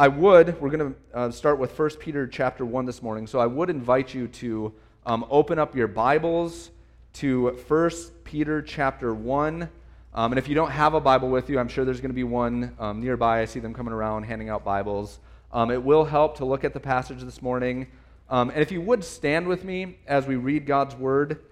[0.00, 3.26] I would, we're going to uh, start with 1 Peter chapter 1 this morning.
[3.26, 4.72] So I would invite you to
[5.04, 6.70] um, open up your Bibles
[7.16, 7.90] to 1
[8.24, 9.68] Peter chapter 1.
[10.14, 12.14] Um, and if you don't have a Bible with you, I'm sure there's going to
[12.14, 13.42] be one um, nearby.
[13.42, 15.18] I see them coming around handing out Bibles.
[15.52, 17.86] Um, it will help to look at the passage this morning.
[18.30, 21.44] Um, and if you would stand with me as we read God's word,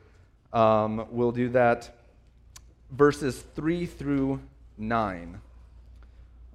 [0.55, 1.95] um, we'll do that
[2.93, 4.41] verses 3 through
[4.79, 5.39] 9.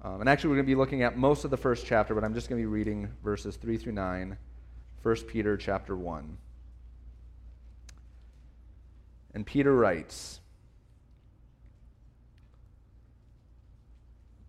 [0.04, 2.22] Um, and actually, we're going to be looking at most of the first chapter, but
[2.22, 4.36] I'm just going to be reading verses 3 through 9,
[5.02, 6.36] 1 Peter chapter 1.
[9.32, 10.40] And Peter writes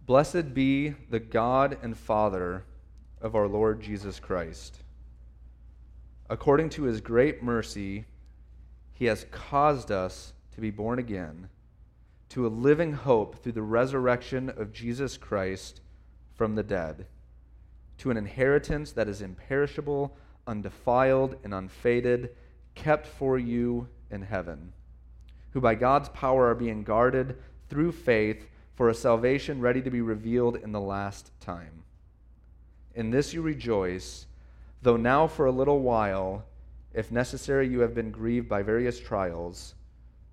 [0.06, 2.66] Blessed be the God and Father
[3.22, 4.80] of our Lord Jesus Christ.
[6.30, 8.04] According to his great mercy,
[8.92, 11.48] he has caused us to be born again
[12.30, 15.82] to a living hope through the resurrection of Jesus Christ
[16.34, 17.06] from the dead,
[18.00, 22.30] to an inheritance that is imperishable, undefiled, and unfaded,
[22.74, 24.74] kept for you in heaven,
[25.52, 27.38] who by God's power are being guarded
[27.70, 31.84] through faith for a salvation ready to be revealed in the last time.
[32.94, 34.26] In this you rejoice,
[34.82, 36.46] though now for a little while,
[36.94, 39.76] if necessary, you have been grieved by various trials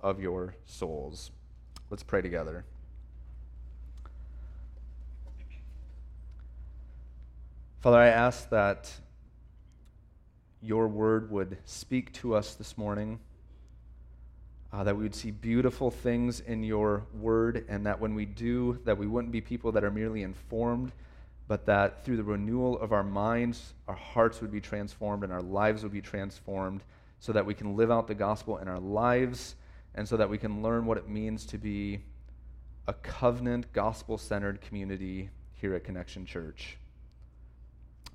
[0.00, 1.30] of your souls.
[1.90, 2.64] Let's pray together.
[7.80, 8.92] Father, I ask that
[10.60, 13.20] your word would speak to us this morning,
[14.72, 18.78] uh, that we would see beautiful things in your word, and that when we do,
[18.84, 20.90] that we wouldn't be people that are merely informed,
[21.46, 25.40] but that through the renewal of our minds, our hearts would be transformed and our
[25.40, 26.82] lives would be transformed
[27.20, 29.54] so that we can live out the gospel in our lives
[29.98, 31.98] and so that we can learn what it means to be
[32.86, 36.78] a covenant, gospel centered community here at Connection Church.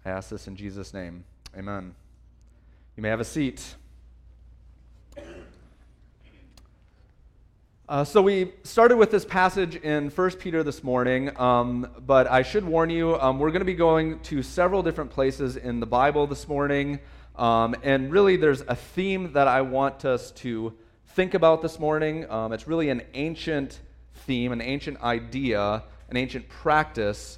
[0.06, 1.26] I ask this in Jesus' name.
[1.58, 1.94] Amen.
[2.96, 3.76] You may have a seat.
[7.90, 12.44] Uh, so we started with this passage in 1 Peter this morning, um, but I
[12.44, 15.86] should warn you, um, we're going to be going to several different places in the
[15.86, 17.02] Bible this morning.
[17.36, 20.78] Um, and really, there's a theme that I want us to
[21.13, 22.28] think about this morning.
[22.31, 23.79] Um, it's really an ancient
[24.25, 27.38] theme, an ancient idea, an ancient practice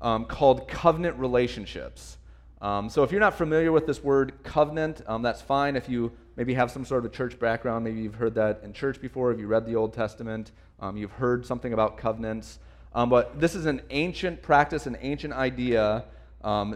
[0.00, 2.18] um, called covenant relationships.
[2.60, 5.74] Um, so if you're not familiar with this word covenant, um, that's fine.
[5.74, 8.72] If you maybe have some sort of a church background, maybe you've heard that in
[8.72, 12.60] church before, if you read the Old Testament, um, you've heard something about covenants.
[12.94, 16.04] Um, but this is an ancient practice, an ancient idea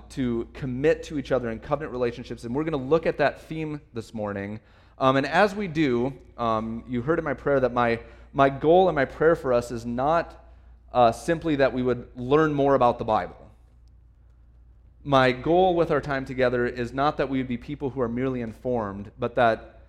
[0.09, 2.43] to commit to each other in covenant relationships.
[2.43, 4.59] And we're going to look at that theme this morning.
[5.01, 8.01] Um, and as we do, um, you heard in my prayer that my,
[8.35, 10.45] my goal and my prayer for us is not
[10.93, 13.37] uh, simply that we would learn more about the Bible.
[15.03, 18.09] My goal with our time together is not that we would be people who are
[18.09, 19.81] merely informed, but that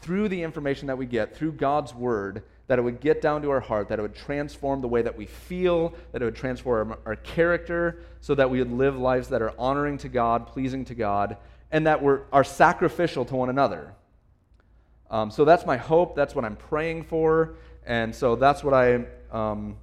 [0.00, 3.50] through the information that we get, through God's Word, that it would get down to
[3.50, 6.96] our heart, that it would transform the way that we feel, that it would transform
[7.04, 10.94] our, character, so that we would live lives that are honoring to God, pleasing to
[10.94, 11.36] God,
[11.70, 13.92] and that we're, are sacrificial to one another.
[15.14, 16.16] Um, so that's my hope.
[16.16, 17.54] That's what I'm praying for.
[17.86, 19.76] And so that's what I um,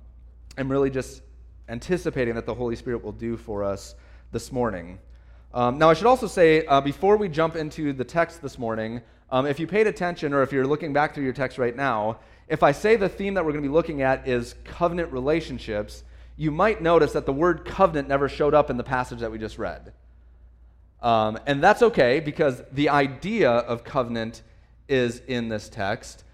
[0.57, 1.21] am really just
[1.69, 3.95] anticipating that the Holy Spirit will do for us
[4.33, 4.99] this morning.
[5.53, 9.01] Um, now, I should also say, uh, before we jump into the text this morning,
[9.29, 12.19] um, if you paid attention or if you're looking back through your text right now,
[12.49, 16.03] if I say the theme that we're going to be looking at is covenant relationships,
[16.35, 19.37] you might notice that the word covenant never showed up in the passage that we
[19.37, 19.93] just read.
[21.01, 24.41] Um, and that's okay because the idea of covenant
[24.91, 26.25] is in this text.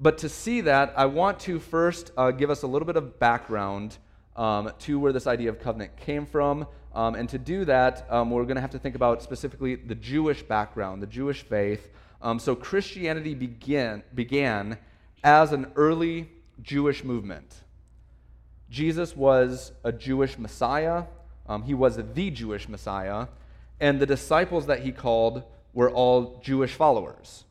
[0.00, 3.18] But to see that, I want to first uh, give us a little bit of
[3.18, 3.98] background
[4.36, 6.66] um, to where this idea of covenant came from.
[6.94, 9.94] Um, and to do that, um, we're going to have to think about specifically the
[9.94, 11.90] Jewish background, the Jewish faith.
[12.22, 14.78] Um, so Christianity began, began
[15.22, 16.28] as an early
[16.62, 17.62] Jewish movement.
[18.70, 21.04] Jesus was a Jewish Messiah,
[21.48, 23.28] um, he was the Jewish Messiah,
[23.78, 27.44] and the disciples that he called were all Jewish followers.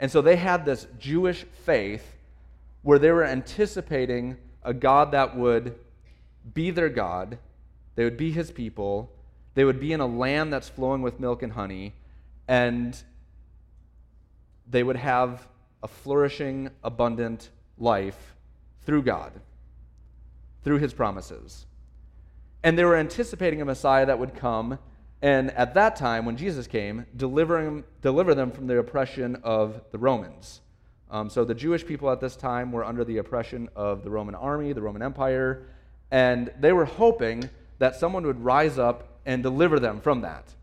[0.00, 2.16] And so they had this Jewish faith
[2.82, 5.78] where they were anticipating a God that would
[6.54, 7.38] be their God,
[7.96, 9.12] they would be his people,
[9.54, 11.92] They would be in a land that's flowing with milk and honey,
[12.46, 12.96] and
[14.70, 15.48] they would have
[15.82, 18.36] a flourishing, abundant life
[18.82, 19.32] through God,
[20.62, 21.66] through his promises.
[22.62, 24.78] And they were anticipating a Messiah that would come
[25.20, 29.98] and at that time, when Jesus came, deliver, deliver them from the oppression of the
[29.98, 30.60] Romans.
[31.10, 34.34] Um, so the Jewish people at this time were under the oppression of the Roman
[34.34, 35.66] army, the Roman Empire,
[36.10, 37.48] and they were hoping
[37.78, 40.54] that someone would rise up and deliver them from that.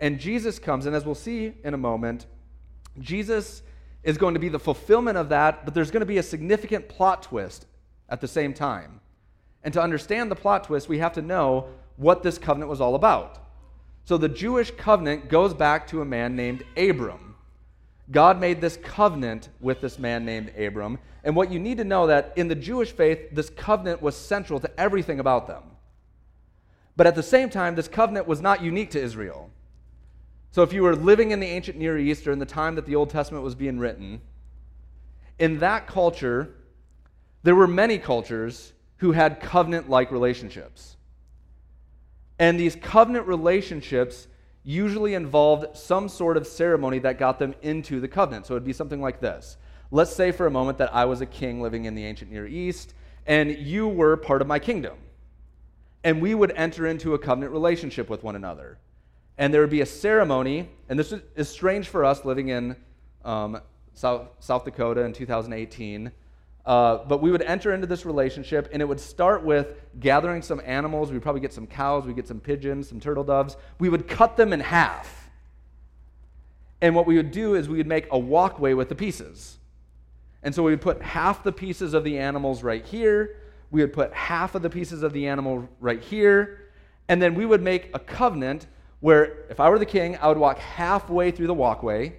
[0.00, 2.26] And Jesus comes, and as we'll see in a moment,
[2.98, 3.62] Jesus
[4.02, 6.88] is going to be the fulfillment of that, but there's going to be a significant
[6.88, 7.66] plot twist
[8.08, 9.00] at the same time.
[9.62, 12.94] And to understand the plot twist, we have to know what this covenant was all
[12.94, 13.38] about.
[14.04, 17.36] So the Jewish covenant goes back to a man named Abram.
[18.10, 20.98] God made this covenant with this man named Abram.
[21.24, 24.58] And what you need to know that in the Jewish faith, this covenant was central
[24.60, 25.62] to everything about them.
[26.96, 29.50] But at the same time, this covenant was not unique to Israel.
[30.50, 32.84] So if you were living in the ancient Near East or in the time that
[32.84, 34.20] the Old Testament was being written,
[35.38, 36.54] in that culture,
[37.42, 40.96] there were many cultures who had covenant like relationships.
[42.38, 44.28] And these covenant relationships
[44.64, 48.46] usually involved some sort of ceremony that got them into the covenant.
[48.46, 49.56] So it would be something like this.
[49.90, 52.46] Let's say for a moment that I was a king living in the ancient Near
[52.46, 52.94] East,
[53.26, 54.96] and you were part of my kingdom.
[56.04, 58.78] And we would enter into a covenant relationship with one another.
[59.38, 62.76] And there would be a ceremony, and this is strange for us living in
[63.24, 63.60] um,
[63.94, 66.10] South, South Dakota in 2018.
[66.64, 70.60] Uh, but we would enter into this relationship, and it would start with gathering some
[70.64, 71.10] animals.
[71.10, 73.56] We'd probably get some cows, we'd get some pigeons, some turtle doves.
[73.80, 75.30] We would cut them in half.
[76.80, 79.58] And what we would do is we would make a walkway with the pieces.
[80.42, 83.36] And so we would put half the pieces of the animals right here.
[83.70, 86.70] We would put half of the pieces of the animal right here.
[87.08, 88.66] And then we would make a covenant
[89.00, 92.16] where if I were the king, I would walk halfway through the walkway.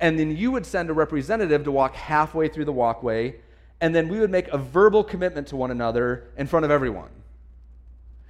[0.00, 3.36] And then you would send a representative to walk halfway through the walkway
[3.80, 7.10] and then we would make a verbal commitment to one another in front of everyone.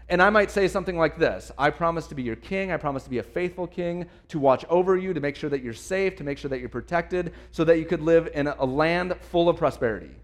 [0.08, 2.70] And I might say something like this I promise to be your king.
[2.70, 5.62] I promise to be a faithful king, to watch over you, to make sure that
[5.62, 8.64] you're safe, to make sure that you're protected, so that you could live in a
[8.64, 10.14] land full of prosperity.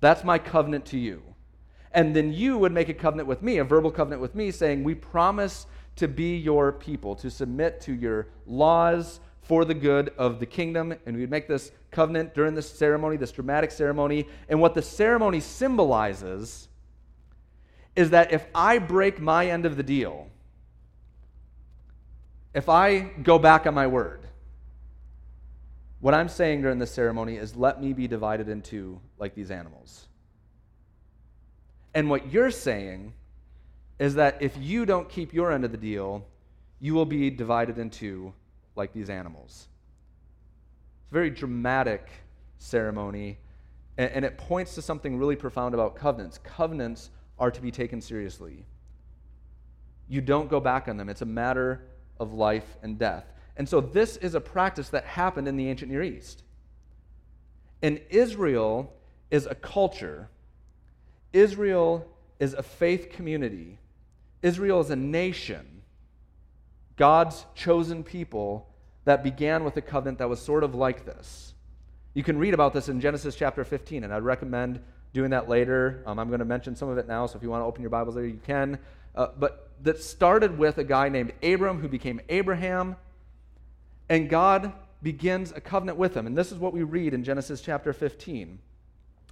[0.00, 1.22] That's my covenant to you.
[1.92, 4.84] And then you would make a covenant with me, a verbal covenant with me, saying,
[4.84, 5.66] We promise
[5.96, 10.94] to be your people, to submit to your laws, for the good of the kingdom.
[11.06, 14.26] And we would make this covenant during this ceremony, this dramatic ceremony.
[14.48, 16.68] And what the ceremony symbolizes
[17.94, 20.28] is that if I break my end of the deal,
[22.54, 24.26] if I go back on my word,
[26.00, 30.06] what I'm saying during this ceremony is let me be divided into like these animals.
[31.94, 33.14] And what you're saying
[33.98, 36.26] is that if you don't keep your end of the deal,
[36.80, 38.34] you will be divided into
[38.76, 39.68] like these animals.
[41.02, 42.08] It's a very dramatic
[42.58, 43.38] ceremony,
[43.98, 46.38] and, and it points to something really profound about covenants.
[46.38, 48.64] Covenants are to be taken seriously.
[50.08, 51.86] You don't go back on them, it's a matter
[52.18, 53.24] of life and death.
[53.56, 56.42] And so, this is a practice that happened in the ancient Near East.
[57.82, 58.92] And Israel
[59.30, 60.28] is a culture,
[61.32, 62.06] Israel
[62.38, 63.78] is a faith community,
[64.42, 65.75] Israel is a nation
[66.96, 68.68] God's chosen people
[69.04, 71.54] that began with a covenant that was sort of like this.
[72.14, 74.80] You can read about this in Genesis chapter 15, and I'd recommend
[75.12, 76.02] doing that later.
[76.06, 77.82] Um, I'm going to mention some of it now, so if you want to open
[77.82, 78.78] your Bibles there, you can.
[79.14, 82.96] Uh, but that started with a guy named Abram who became Abraham,
[84.08, 84.72] and God
[85.02, 86.26] begins a covenant with him.
[86.26, 88.58] And this is what we read in Genesis chapter 15.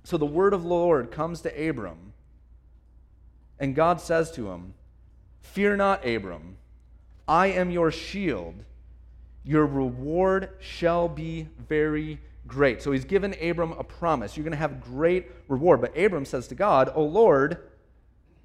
[0.05, 2.13] So the word of the Lord comes to Abram,
[3.59, 4.75] and God says to him,
[5.41, 6.57] Fear not, Abram.
[7.27, 8.55] I am your shield.
[9.45, 12.83] Your reward shall be very great.
[12.83, 14.37] So he's given Abram a promise.
[14.37, 15.81] You're going to have great reward.
[15.81, 17.59] But Abram says to God, O Lord,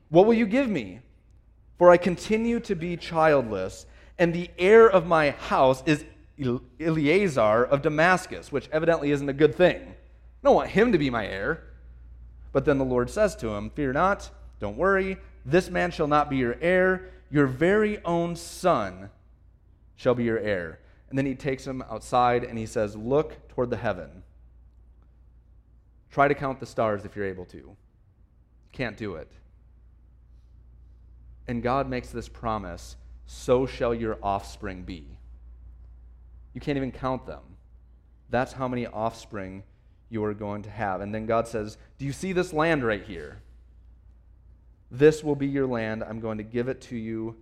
[0.10, 1.00] what will you give me?
[1.78, 3.86] For I continue to be childless,
[4.18, 6.04] and the heir of my house is
[6.38, 9.82] Eliezer of Damascus, which evidently isn't a good thing.
[9.82, 11.64] I don't want him to be my heir.
[12.52, 16.30] But then the Lord says to him, Fear not, don't worry, this man shall not
[16.30, 19.10] be your heir your very own son
[19.96, 20.80] shall be your heir.
[21.10, 24.24] And then he takes him outside and he says, Look toward the heaven.
[26.12, 27.76] Try to count the stars if you're able to.
[28.72, 29.32] Can't do it.
[31.48, 32.96] And God makes this promise
[33.26, 35.06] so shall your offspring be.
[36.54, 37.44] You can't even count them.
[38.30, 39.64] That's how many offspring
[40.10, 41.02] you are going to have.
[41.02, 43.42] And then God says, Do you see this land right here?
[44.92, 46.04] This will be your land.
[46.04, 47.36] I'm going to give it to you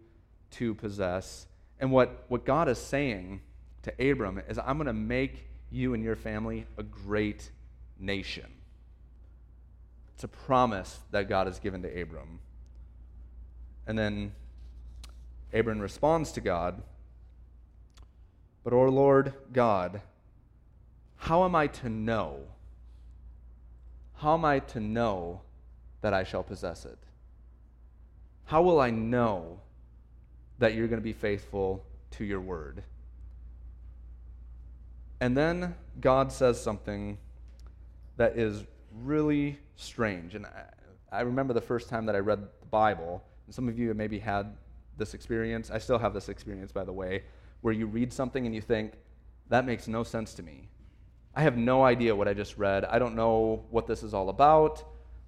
[0.51, 1.47] to possess.
[1.79, 3.41] And what, what God is saying
[3.83, 7.51] to Abram is, I'm going to make you and your family a great
[7.99, 8.45] nation.
[10.15, 12.39] It's a promise that God has given to Abram.
[13.85, 14.33] And then
[15.53, 16.81] Abram responds to God,
[18.63, 20.01] But, O Lord God,
[21.17, 22.39] how am I to know?
[24.15, 25.41] How am I to know
[26.01, 26.97] that I shall possess it?
[28.47, 29.59] How will I know
[30.59, 32.81] that you're going to be faithful to your word?
[35.19, 37.17] And then God says something
[38.15, 38.63] that is
[39.03, 40.33] really strange.
[40.33, 40.45] And
[41.11, 43.97] I, remember the first time that I read the Bible, and some of you have
[43.97, 44.55] maybe had
[44.97, 45.69] this experience.
[45.69, 47.23] I still have this experience, by the way,
[47.59, 48.93] where you read something and you think,
[49.49, 50.69] that makes no sense to me.
[51.35, 52.85] I have no idea what I just read.
[52.85, 54.85] I don't know what this is all about.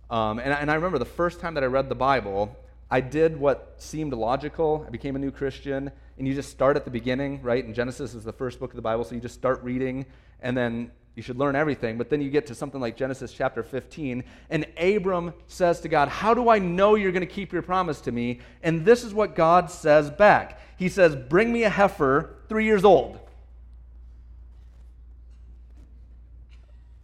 [0.10, 2.56] Um, and, and I remember the first time that I read the Bible,
[2.92, 4.84] I did what seemed logical.
[4.88, 7.64] I became a new Christian, and you just start at the beginning, right?
[7.64, 10.06] And Genesis is the first book of the Bible, so you just start reading,
[10.42, 11.98] and then you should learn everything.
[12.00, 16.08] But then you get to something like Genesis chapter 15, and Abram says to God,
[16.08, 18.40] How do I know you're going to keep your promise to me?
[18.64, 22.84] And this is what God says back He says, Bring me a heifer three years
[22.84, 23.20] old.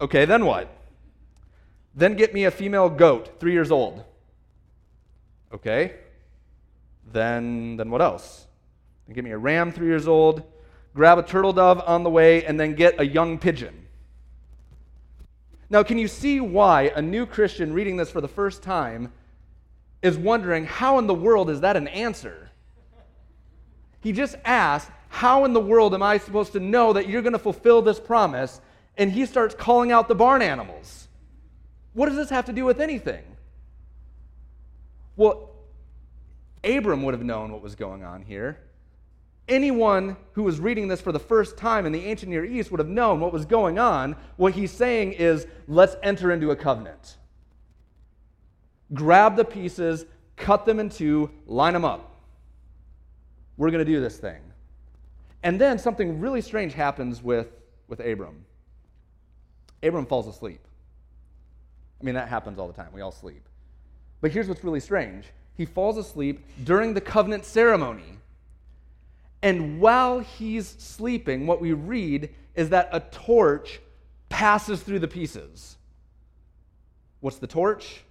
[0.02, 0.70] Okay, then what?
[1.94, 4.04] Then get me a female goat, three years old.
[5.54, 5.96] Okay.
[7.12, 8.48] Then, then what else?
[9.06, 10.44] Then get me a ram three years old,
[10.94, 13.86] grab a turtle dove on the way, and then get a young pigeon.
[15.70, 19.12] Now, can you see why a new Christian reading this for the first time
[20.02, 22.50] is wondering how in the world is that an answer?
[24.02, 27.34] He just asked, How in the world am I supposed to know that you're going
[27.34, 28.62] to fulfill this promise?
[28.98, 31.08] And he starts calling out the barn animals.
[31.94, 33.24] What does this have to do with anything?
[35.16, 35.52] Well,
[36.64, 38.60] Abram would have known what was going on here.
[39.48, 42.80] Anyone who was reading this for the first time in the ancient Near East would
[42.80, 44.16] have known what was going on.
[44.38, 47.18] What he's saying is, let's enter into a covenant.
[48.94, 50.06] Grab the pieces,
[50.36, 52.22] cut them in two, line them up.
[53.58, 54.42] We're going to do this thing.
[55.44, 57.48] And then something really strange happens with,
[57.88, 58.46] with Abram.
[59.84, 60.68] Abram falls asleep.
[62.02, 62.90] I mean, that happens all the time.
[62.94, 63.48] We all sleep.
[64.22, 68.20] But here's what's really strange he falls asleep during the covenant ceremony.
[69.42, 73.80] And while he's sleeping, what we read is that a torch
[74.28, 75.78] passes through the pieces.
[77.20, 78.02] What's the torch?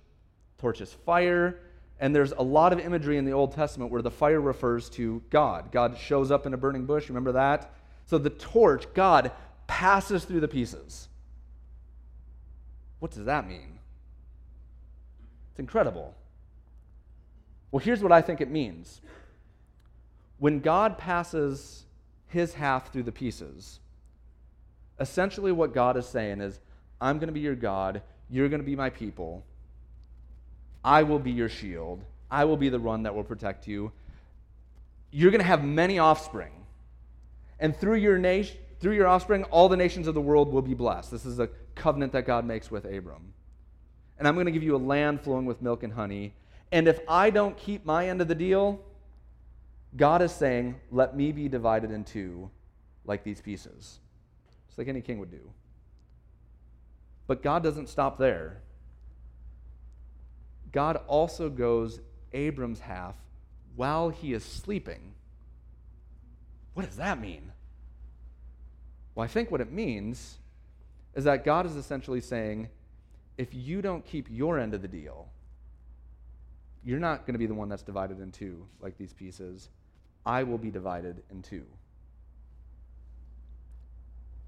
[0.59, 1.61] Torch is fire.
[2.01, 5.23] And there's a lot of imagery in the Old Testament where the fire refers to
[5.31, 5.71] God.
[5.71, 7.09] God shows up in a burning bush.
[7.09, 7.75] Remember that?
[8.07, 9.33] So the torch, God,
[9.67, 11.09] passes through the pieces.
[12.99, 13.74] What does that mean?
[15.55, 16.13] It's incredible.
[17.71, 19.01] Well, here's what I think it means.
[20.39, 21.85] When God passes
[22.27, 23.79] his half through the pieces,
[24.99, 26.59] essentially what God is saying is,
[27.01, 29.45] I'm going to be your God, you're going to be my people,
[30.85, 33.93] I will be your shield, I will be the one that will protect you.
[35.13, 36.51] You're going to have many offspring.
[37.61, 40.75] And through your nation, through your offspring, all the nations of the world will be
[40.75, 41.13] blessed.
[41.13, 43.34] This is a covenant that God makes with Abram
[44.25, 46.33] and I'm going to give you a land flowing with milk and honey.
[46.73, 48.81] And if I don't keep my end of the deal,
[49.99, 52.49] God is saying, let me be divided in two
[53.05, 53.99] like these pieces.
[54.67, 55.51] Just like any king would do.
[57.27, 58.63] But God doesn't stop there.
[60.73, 62.01] God also goes
[62.33, 63.17] Abram's half
[63.77, 65.13] while he is sleeping.
[66.73, 67.53] What does that mean?
[69.15, 70.39] Well, I think what it means
[71.15, 72.71] is that God is essentially saying,
[73.37, 75.29] if you don't keep your end of the deal,
[76.85, 79.71] you're not going to be the one that's divided in two like these pieces.
[80.27, 81.65] I will be divided in two.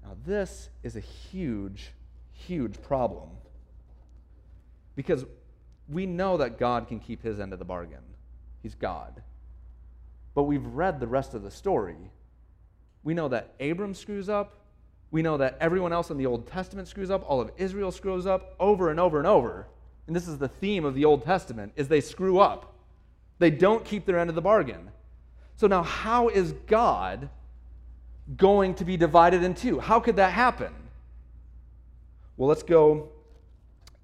[0.03, 1.91] Now, this is a huge,
[2.31, 3.29] huge problem.
[4.95, 5.25] Because
[5.89, 8.03] we know that God can keep his end of the bargain.
[8.63, 9.21] He's God.
[10.33, 12.11] But we've read the rest of the story.
[13.03, 14.66] We know that Abram screws up,
[15.11, 18.25] we know that everyone else in the Old Testament screws up, all of Israel screws
[18.25, 19.67] up over and over and over.
[20.05, 22.73] And this is the theme of the Old Testament is they screw up.
[23.39, 24.89] They don't keep their end of the bargain.
[25.55, 27.29] So now how is God
[28.35, 29.79] going to be divided in two?
[29.79, 30.73] How could that happen?
[32.35, 33.09] Well, let's go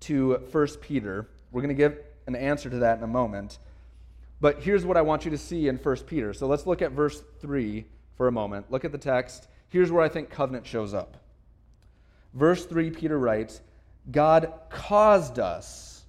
[0.02, 1.28] to 1 Peter.
[1.52, 3.60] We're going to give an answer to that in a moment.
[4.42, 6.34] But here's what I want you to see in 1 Peter.
[6.34, 7.86] So let's look at verse 3
[8.18, 8.72] for a moment.
[8.72, 9.48] Look at the text.
[9.74, 11.18] Here's where I think covenant shows up.
[12.36, 13.60] Verse 3, Peter writes,
[14.12, 16.04] God caused us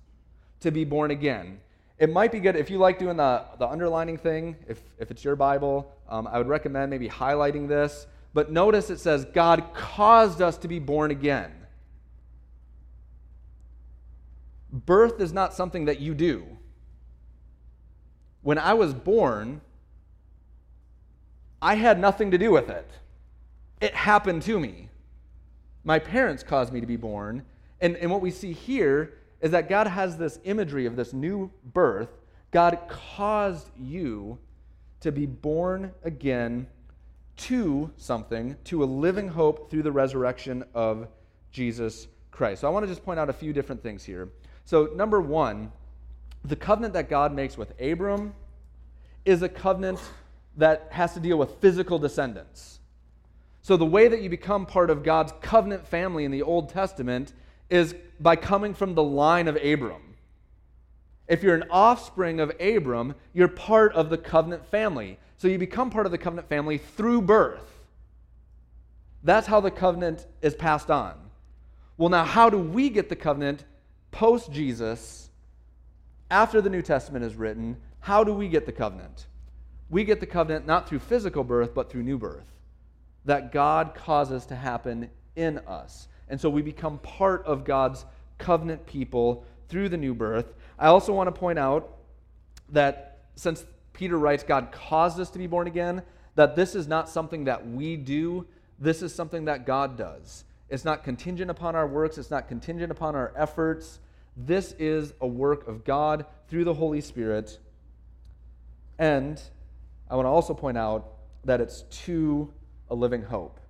[0.61, 1.61] to be born again.
[1.99, 5.25] It might be good if you like doing the, the underlining thing, if, if it's
[5.25, 8.07] your Bible, um, I would recommend maybe highlighting this.
[8.35, 11.51] But notice it says, God caused us to be born again.
[14.71, 16.45] Birth is not something that you do.
[18.43, 19.63] When I was born,
[21.63, 22.91] I had nothing to do with it.
[23.85, 24.89] It happened to me.
[25.85, 27.45] My parents caused me to be born.
[27.83, 31.51] And, and what we see here is that God has this imagery of this new
[31.75, 32.09] birth.
[32.51, 34.39] God caused you
[35.01, 36.67] to be born again
[37.37, 41.07] to something, to a living hope through the resurrection of
[41.51, 42.63] Jesus Christ.
[42.63, 44.31] So I want to just point out a few different things here.
[44.65, 45.71] So, number one,
[46.43, 48.33] the covenant that God makes with Abram
[49.27, 50.01] is a covenant
[50.57, 52.81] that has to deal with physical descendants.
[53.65, 57.33] So, the way that you become part of God's covenant family in the Old Testament
[57.71, 60.17] is by coming from the line of Abram.
[61.29, 65.19] If you're an offspring of Abram, you're part of the covenant family.
[65.39, 67.65] So you become part of the covenant family through birth.
[69.23, 71.15] That's how the covenant is passed on.
[71.97, 73.65] Well, now, how do we get the covenant
[74.11, 75.31] post Jesus,
[76.31, 77.79] after the New Testament is written?
[78.01, 79.25] How do we get the covenant?
[79.89, 82.45] We get the covenant not through physical birth, but through new birth.
[83.25, 86.09] That God causes to happen in us.
[86.29, 88.05] And so we become part of God's
[88.39, 90.55] covenant people through the new birth.
[90.79, 91.97] I also want to point out
[92.71, 96.03] that since Peter writes, God caused us to be born again,
[96.35, 98.47] that this is not something that we do,
[98.79, 100.45] this is something that God does.
[100.69, 104.01] It's not contingent upon our works, it's not contingent upon our efforts.
[104.37, 107.59] This is a work of God through the Holy Spirit.
[108.99, 109.41] And
[110.11, 111.13] I want to also point out
[111.45, 112.53] that it's to
[112.91, 113.61] a living hope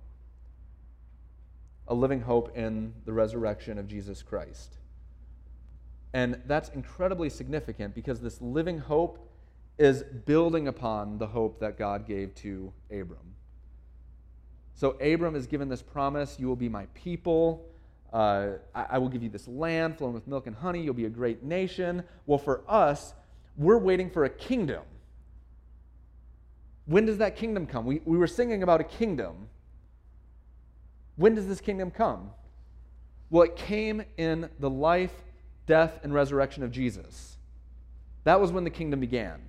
[1.87, 4.77] a living hope in the resurrection of Jesus Christ.
[6.13, 9.29] And that's incredibly significant because this living hope
[9.77, 13.35] is building upon the hope that God gave to Abram.
[14.73, 17.65] So, Abram is given this promise you will be my people.
[18.11, 20.81] Uh, I, I will give you this land flowing with milk and honey.
[20.81, 22.03] You'll be a great nation.
[22.25, 23.13] Well, for us,
[23.57, 24.83] we're waiting for a kingdom.
[26.85, 27.85] When does that kingdom come?
[27.85, 29.47] We, we were singing about a kingdom.
[31.15, 32.29] When does this kingdom come?
[33.29, 35.13] Well, it came in the life,
[35.65, 37.37] death, and resurrection of Jesus.
[38.23, 39.41] That was when the kingdom began.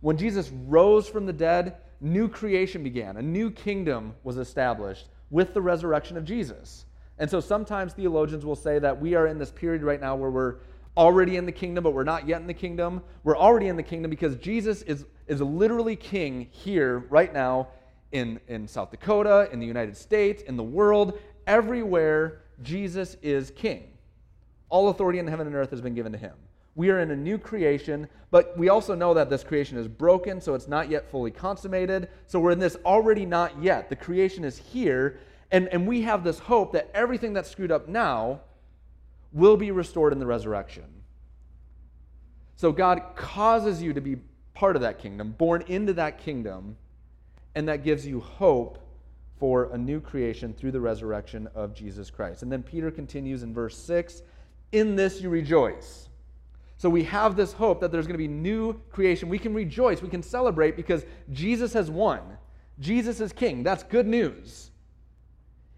[0.00, 3.16] When Jesus rose from the dead, new creation began.
[3.16, 6.86] A new kingdom was established with the resurrection of Jesus.
[7.18, 10.30] And so sometimes theologians will say that we are in this period right now where
[10.30, 10.56] we're
[10.96, 13.02] already in the kingdom, but we're not yet in the kingdom.
[13.24, 17.68] We're already in the kingdom because Jesus is, is literally king here right now
[18.12, 23.90] in, in South Dakota, in the United States, in the world, everywhere Jesus is king.
[24.70, 26.34] All authority in heaven and earth has been given to him.
[26.74, 30.40] We are in a new creation, but we also know that this creation is broken,
[30.40, 32.08] so it's not yet fully consummated.
[32.26, 33.88] So we're in this already not yet.
[33.88, 35.18] The creation is here,
[35.50, 38.40] and, and we have this hope that everything that's screwed up now
[39.32, 40.84] will be restored in the resurrection.
[42.56, 44.16] So God causes you to be
[44.58, 46.76] part of that kingdom, born into that kingdom
[47.54, 48.78] and that gives you hope
[49.38, 52.42] for a new creation through the resurrection of Jesus Christ.
[52.42, 54.22] And then Peter continues in verse 6
[54.72, 56.08] In this you rejoice.
[56.76, 59.28] So we have this hope that there's going to be new creation.
[59.28, 62.22] We can rejoice, we can celebrate because Jesus has won.
[62.80, 63.62] Jesus is king.
[63.62, 64.72] That's good news.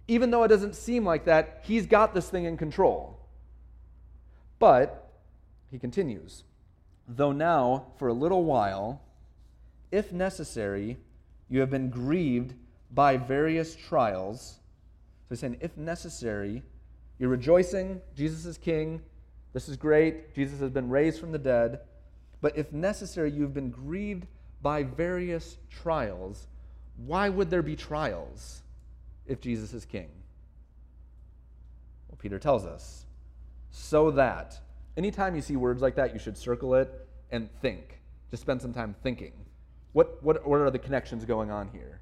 [0.09, 3.19] Even though it doesn't seem like that, he's got this thing in control.
[4.59, 5.11] But,
[5.71, 6.45] he continues,
[7.17, 9.03] though now, for a little while,
[9.91, 10.97] if necessary,
[11.49, 12.55] you have been grieved
[12.93, 14.59] by various trials.
[15.29, 16.63] So he's saying, if necessary,
[17.19, 19.03] you're rejoicing, Jesus is king,
[19.53, 21.81] this is great, Jesus has been raised from the dead.
[22.41, 24.27] But if necessary, you've been grieved
[24.63, 26.47] by various trials.
[26.97, 28.63] Why would there be trials
[29.27, 30.09] if Jesus is king?
[32.09, 33.07] Well, Peter tells us,
[33.71, 34.59] so that.
[34.97, 38.01] Anytime you see words like that, you should circle it and think.
[38.31, 39.33] Just spend some time thinking.
[39.93, 42.01] What, what, what are the connections going on here?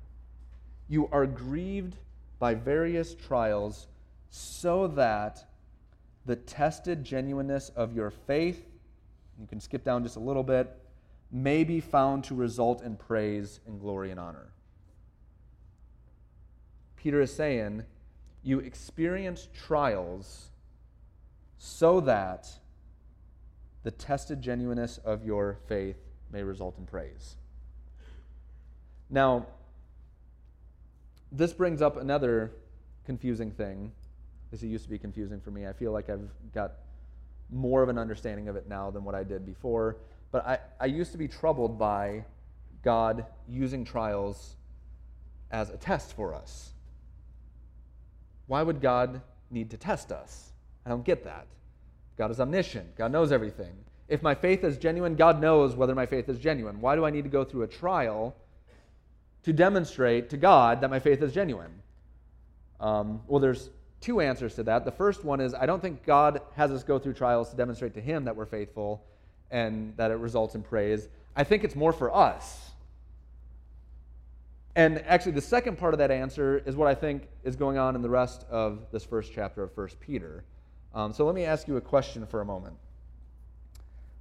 [0.89, 1.97] You are grieved
[2.39, 3.87] by various trials
[4.31, 5.45] so that
[6.27, 8.67] the tested genuineness of your faith,
[9.41, 10.77] you can skip down just a little bit,
[11.31, 14.53] may be found to result in praise and glory and honor.
[16.97, 17.85] Peter is saying,
[18.43, 20.51] you experience trials
[21.59, 22.49] so that
[23.83, 25.97] the tested genuineness of your faith
[26.31, 27.37] may result in praise.
[29.11, 29.47] Now,
[31.33, 32.53] this brings up another
[33.05, 33.93] confusing thing.
[34.51, 35.67] This used to be confusing for me.
[35.67, 36.73] I feel like I've got
[37.51, 39.97] more of an understanding of it now than what I did before.
[40.31, 42.25] But I, I used to be troubled by
[42.83, 44.57] God using trials
[45.51, 46.73] as a test for us.
[48.47, 50.53] Why would God need to test us?
[50.85, 51.47] I don't get that.
[52.19, 53.73] God is omniscient, God knows everything.
[54.09, 56.81] If my faith is genuine, God knows whether my faith is genuine.
[56.81, 58.35] Why do I need to go through a trial
[59.45, 61.83] to demonstrate to God that my faith is genuine?
[62.81, 64.85] Um, well, there's two answers to that.
[64.85, 67.95] The first one is I don't think God has us go through trials to demonstrate
[67.95, 69.05] to Him that we're faithful
[69.51, 71.09] and that it results in praise.
[71.37, 72.71] I think it's more for us.
[74.75, 77.97] And actually, the second part of that answer is what I think is going on
[77.97, 80.45] in the rest of this first chapter of 1 Peter.
[80.95, 82.77] Um, so let me ask you a question for a moment.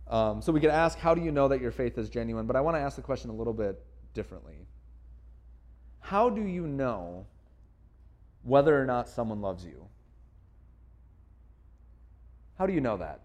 [0.10, 2.48] Um, so we could ask, how do you know that your faith is genuine?
[2.48, 4.68] But I want to ask the question a little bit differently.
[6.00, 7.26] How do you know
[8.44, 9.86] whether or not someone loves you?
[12.58, 13.22] How do you know that?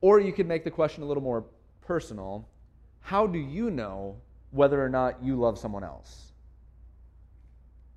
[0.00, 1.44] Or you could make the question a little more
[1.82, 2.48] personal.
[3.00, 4.16] How do you know
[4.50, 6.32] whether or not you love someone else?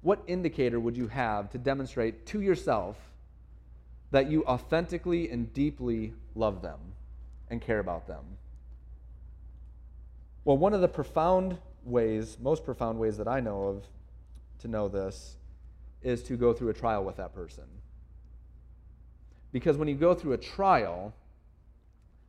[0.02, 2.98] What indicator would you have to demonstrate to yourself
[4.10, 6.80] that you authentically and deeply love them
[7.50, 8.24] and care about them?
[10.44, 13.84] Well, one of the profound ways, most profound ways that I know of
[14.60, 15.36] to know this,
[16.02, 17.66] is to go through a trial with that person.
[19.52, 21.14] Because when you go through a trial,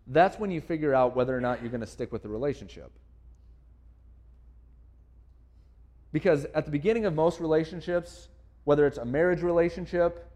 [0.06, 2.90] that's when you figure out whether or not you're going to stick with the relationship.
[6.12, 8.28] Because at the beginning of most relationships,
[8.64, 10.30] whether it's a marriage relationship,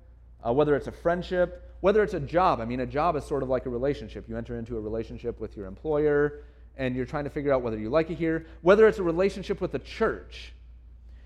[0.45, 3.43] uh, whether it's a friendship, whether it's a job, I mean, a job is sort
[3.43, 4.29] of like a relationship.
[4.29, 6.41] You enter into a relationship with your employer,
[6.77, 9.61] and you're trying to figure out whether you like it here, whether it's a relationship
[9.61, 10.53] with the church.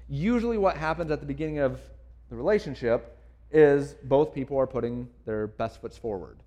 [0.08, 1.80] Usually, what happens at the beginning of
[2.28, 3.16] the relationship
[3.52, 6.38] is both people are putting their best foots forward.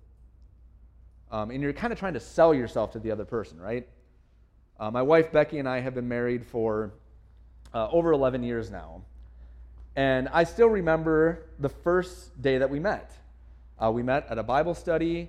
[1.30, 3.88] Um, and you're kind of trying to sell yourself to the other person, right?
[4.78, 6.92] Uh, my wife Becky and I have been married for
[7.74, 9.02] uh, over 11 years now.
[9.96, 13.12] And I still remember the first day that we met.
[13.78, 15.28] Uh, we met at a Bible study.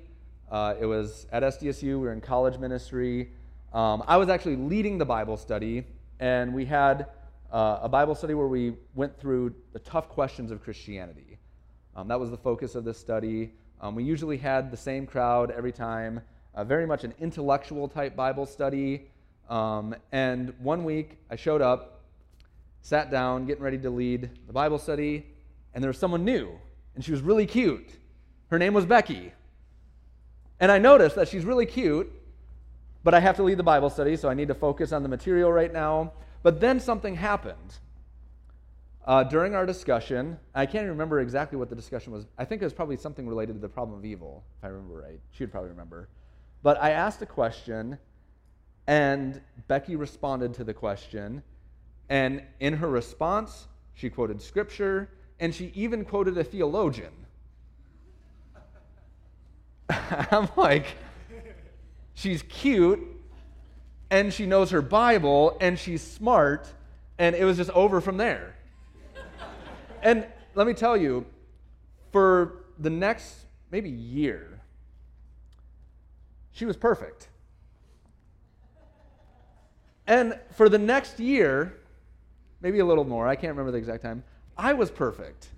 [0.50, 1.84] Uh, it was at SDSU.
[1.84, 3.32] We were in college ministry.
[3.74, 5.84] Um, I was actually leading the Bible study,
[6.20, 7.08] and we had
[7.52, 11.38] uh, a Bible study where we went through the tough questions of Christianity.
[11.96, 13.52] Um, that was the focus of this study.
[13.82, 16.22] Um, we usually had the same crowd every time,
[16.54, 19.10] uh, very much an intellectual type Bible study.
[19.50, 21.95] Um, and one week I showed up,
[22.86, 25.26] sat down, getting ready to lead the Bible study,
[25.74, 26.52] and there was someone new,
[26.93, 27.89] and she was really cute.
[28.52, 29.34] Her name was Becky.
[30.60, 32.12] And I noticed that she's really cute,
[33.04, 35.10] but I have to lead the Bible study, so I need to focus on the
[35.10, 36.13] material right now.
[36.43, 37.80] But then something happened.
[39.04, 42.28] Uh, during our discussion, I can't remember exactly what the discussion was.
[42.38, 45.02] I think it was probably something related to the problem of evil, if I remember
[45.02, 45.19] right.
[45.32, 46.08] She would probably remember.
[46.62, 47.98] But I asked a question,
[48.86, 51.41] and Becky responded to the question.
[52.10, 57.13] And in her response, she quoted scripture, and she even quoted a theologian.
[59.89, 60.98] I'm like,
[62.13, 63.00] she's cute,
[64.10, 66.68] and she knows her Bible, and she's smart,
[67.18, 68.56] and it was just over from there.
[70.02, 71.26] And let me tell you,
[72.12, 74.62] for the next maybe year,
[76.52, 77.30] she was perfect.
[80.08, 81.80] And for the next year,
[82.65, 84.23] maybe a little more, I can't remember the exact time,
[84.58, 85.49] I was perfect.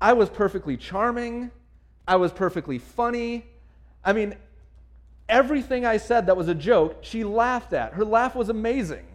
[0.00, 1.52] I was perfectly charming.
[2.04, 3.46] I was perfectly funny.
[4.04, 4.34] I mean,
[5.28, 7.92] everything I said that was a joke, she laughed at.
[7.92, 9.06] Her laugh was amazing.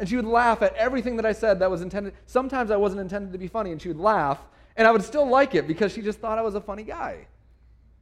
[0.00, 2.14] And she would laugh at everything that I said that was intended.
[2.26, 4.40] Sometimes I wasn't intended to be funny, and she would laugh,
[4.76, 7.28] and I would still like it because she just thought I was a funny guy.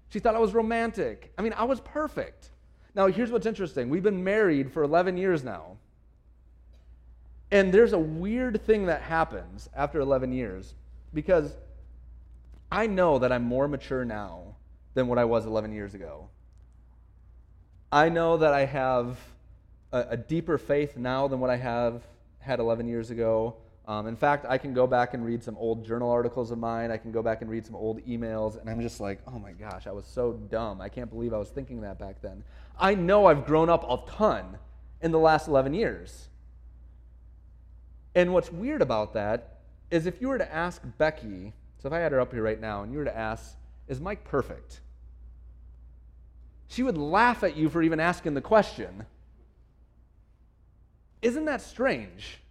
[0.08, 1.30] She thought I was romantic.
[1.36, 2.52] I mean, I was perfect.
[2.94, 5.76] Now, here's what's interesting we've been married for 11 years now.
[7.52, 10.74] And there's a weird thing that happens after 11 years
[11.12, 11.54] because
[12.72, 14.56] I know that I'm more mature now
[14.94, 16.30] than what I was 11 years ago.
[17.92, 19.18] I know that I have
[19.92, 22.02] a, a deeper faith now than what I have
[22.38, 23.56] had 11 years ago.
[23.86, 26.90] Um, in fact, I can go back and read some old journal articles of mine.
[26.90, 29.52] I can go back and read some old emails, and I'm just like, oh my
[29.52, 30.80] gosh, I was so dumb.
[30.80, 32.44] I can't believe I was thinking that back then.
[32.80, 34.56] I know I've grown up a ton
[35.02, 36.28] in the last 11 years.
[38.14, 39.58] And what's weird about that
[39.90, 42.60] is if you were to ask Becky, so if I had her up here right
[42.60, 43.56] now, and you were to ask,
[43.88, 44.80] is Mike perfect?
[46.68, 49.04] She would laugh at you for even asking the question.
[51.20, 52.42] Isn't that strange?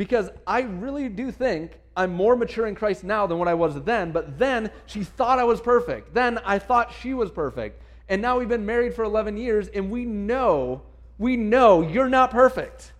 [0.00, 3.82] because I really do think I'm more mature in Christ now than what I was
[3.82, 6.14] then, but then she thought I was perfect.
[6.14, 7.82] Then I thought she was perfect.
[8.08, 10.80] And now we've been married for 11 years and we know,
[11.18, 12.94] we know you're not perfect.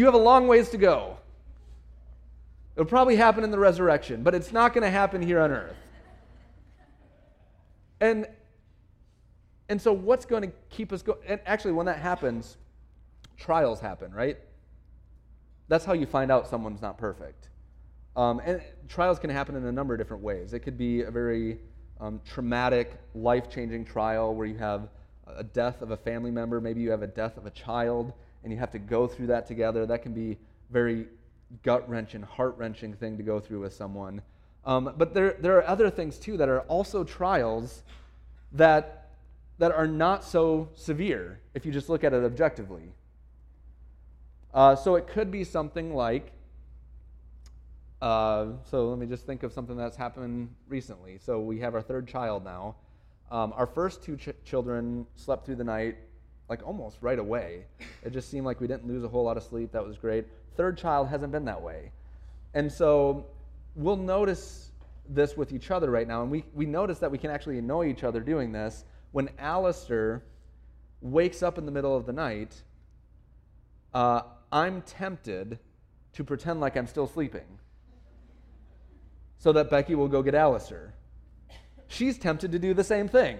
[0.00, 1.18] You have a long ways to go.
[2.74, 5.76] It'll probably happen in the resurrection, but it's not going to happen here on earth.
[8.00, 8.26] And
[9.68, 11.18] and so what's going to keep us going?
[11.28, 12.56] And actually, when that happens,
[13.36, 14.38] trials happen, right?
[15.68, 17.50] That's how you find out someone's not perfect.
[18.16, 20.54] Um, and trials can happen in a number of different ways.
[20.54, 21.58] It could be a very
[22.00, 24.88] um, traumatic, life changing trial where you have
[25.26, 28.52] a death of a family member, maybe you have a death of a child, and
[28.52, 29.86] you have to go through that together.
[29.86, 30.38] That can be
[30.70, 31.06] very
[31.62, 34.22] gut wrenching, heart wrenching thing to go through with someone.
[34.64, 37.82] Um, but there, there are other things too that are also trials
[38.52, 39.10] that,
[39.58, 42.92] that are not so severe if you just look at it objectively.
[44.52, 46.32] Uh, so it could be something like,
[48.02, 51.18] uh, so let me just think of something that's happened recently.
[51.18, 52.76] So we have our third child now.
[53.30, 55.96] Um, our first two ch- children slept through the night
[56.50, 57.64] like almost right away.
[58.04, 59.70] It just seemed like we didn't lose a whole lot of sleep.
[59.70, 60.26] That was great.
[60.56, 61.92] Third child hasn't been that way.
[62.54, 63.26] And so
[63.76, 64.72] we'll notice
[65.08, 66.22] this with each other right now.
[66.22, 70.24] And we, we notice that we can actually annoy each other doing this when Alistair
[71.00, 72.60] wakes up in the middle of the night.
[73.94, 75.60] Uh, I'm tempted
[76.14, 77.60] to pretend like I'm still sleeping
[79.38, 80.94] so that Becky will go get Alistair.
[81.86, 83.38] She's tempted to do the same thing.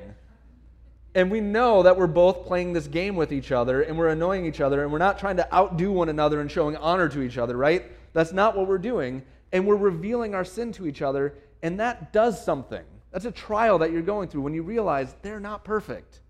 [1.14, 4.46] And we know that we're both playing this game with each other and we're annoying
[4.46, 7.36] each other and we're not trying to outdo one another and showing honor to each
[7.36, 7.84] other, right?
[8.12, 9.22] That's not what we're doing.
[9.52, 12.84] And we're revealing our sin to each other, and that does something.
[13.10, 16.20] That's a trial that you're going through when you realize they're not perfect.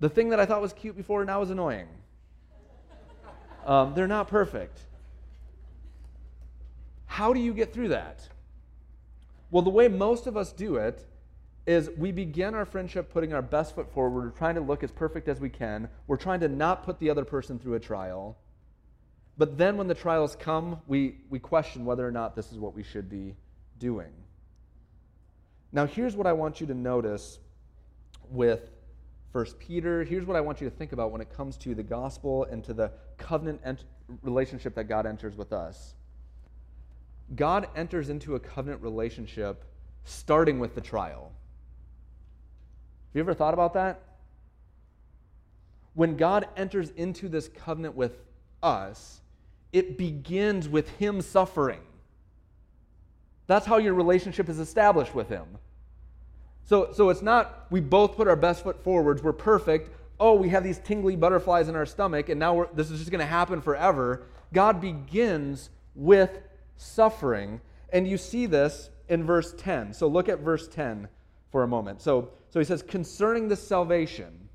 [0.00, 1.88] The thing that I thought was cute before now is annoying.
[3.64, 4.78] Um, they're not perfect.
[7.06, 8.28] How do you get through that?
[9.50, 11.06] Well, the way most of us do it
[11.66, 14.24] is we begin our friendship putting our best foot forward.
[14.24, 15.88] We're trying to look as perfect as we can.
[16.06, 18.36] We're trying to not put the other person through a trial.
[19.36, 22.74] But then when the trials come, we, we question whether or not this is what
[22.74, 23.34] we should be
[23.78, 24.12] doing.
[25.72, 27.38] Now, here's what I want you to notice
[28.30, 28.70] with
[29.32, 30.04] 1 Peter.
[30.04, 32.64] Here's what I want you to think about when it comes to the gospel and
[32.64, 33.84] to the covenant ent-
[34.22, 35.94] relationship that God enters with us.
[37.34, 39.64] God enters into a covenant relationship
[40.04, 41.32] starting with the trial.
[43.16, 44.02] Have you ever thought about that?
[45.94, 48.18] When God enters into this covenant with
[48.62, 49.22] us,
[49.72, 51.80] it begins with Him suffering.
[53.46, 55.46] That's how your relationship is established with Him.
[56.64, 59.88] So, so it's not we both put our best foot forwards, we're perfect.
[60.20, 63.20] Oh, we have these tingly butterflies in our stomach, and now this is just going
[63.20, 64.26] to happen forever.
[64.52, 66.38] God begins with
[66.76, 67.62] suffering.
[67.94, 69.94] And you see this in verse 10.
[69.94, 71.08] So look at verse 10
[71.50, 72.02] for a moment.
[72.02, 74.48] So, so he says, concerning this salvation,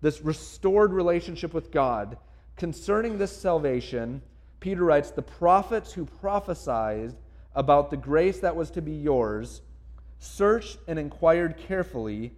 [0.00, 2.16] this restored relationship with God,
[2.56, 4.22] concerning this salvation,
[4.60, 7.14] Peter writes, the prophets who prophesied
[7.54, 9.60] about the grace that was to be yours
[10.20, 12.32] searched and inquired carefully,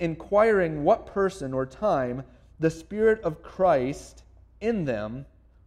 [0.00, 2.24] inquiring what person or time
[2.58, 4.24] the Spirit of Christ
[4.60, 5.24] in them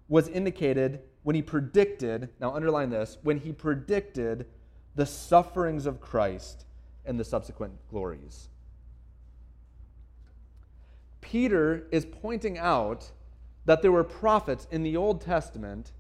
[0.10, 4.46] was indicated when he predicted, now underline this, when he predicted
[4.96, 6.66] the sufferings of Christ
[7.06, 8.50] and the subsequent glories.
[11.22, 13.12] Peter is pointing out
[13.66, 15.92] that there were prophets in the Old Testament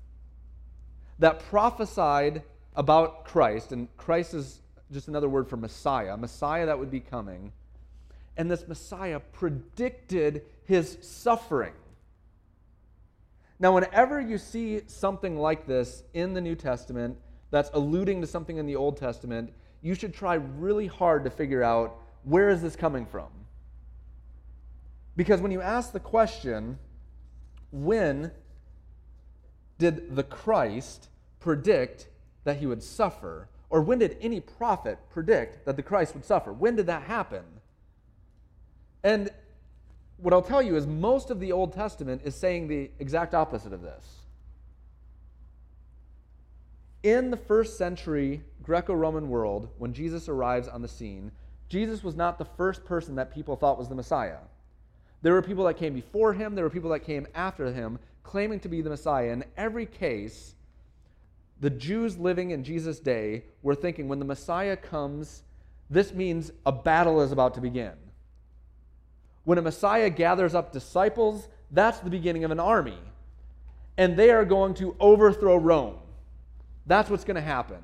[1.19, 2.43] that prophesied
[2.75, 4.61] about Christ, and Christ is
[4.91, 7.51] just another word for Messiah, Messiah that would be coming.
[8.35, 11.73] And this Messiah predicted his suffering.
[13.59, 17.17] Now, whenever you see something like this in the New Testament
[17.51, 21.61] that's alluding to something in the Old Testament, you should try really hard to figure
[21.61, 23.27] out where is this coming from?
[25.15, 26.79] Because when you ask the question,
[27.71, 28.31] when
[29.77, 32.07] did the Christ predict
[32.45, 33.49] that he would suffer?
[33.69, 36.53] Or when did any prophet predict that the Christ would suffer?
[36.53, 37.43] When did that happen?
[39.03, 39.29] And
[40.17, 43.73] what I'll tell you is most of the Old Testament is saying the exact opposite
[43.73, 44.22] of this.
[47.03, 51.31] In the first century Greco Roman world, when Jesus arrives on the scene,
[51.67, 54.37] Jesus was not the first person that people thought was the Messiah.
[55.21, 58.59] There were people that came before him, there were people that came after him claiming
[58.61, 59.31] to be the Messiah.
[59.31, 60.55] In every case,
[61.59, 65.43] the Jews living in Jesus' day were thinking when the Messiah comes,
[65.89, 67.93] this means a battle is about to begin.
[69.43, 72.99] When a Messiah gathers up disciples, that's the beginning of an army.
[73.97, 75.97] and they are going to overthrow Rome.
[76.85, 77.81] That's what's going to happen.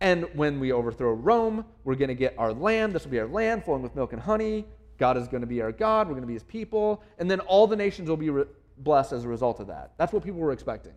[0.00, 2.94] And when we overthrow Rome, we're going to get our land.
[2.94, 4.66] This will be our land flowing with milk and honey.
[4.98, 6.06] God is going to be our God.
[6.06, 7.02] We're going to be his people.
[7.18, 8.44] And then all the nations will be re-
[8.78, 9.92] blessed as a result of that.
[9.96, 10.92] That's what people were expecting.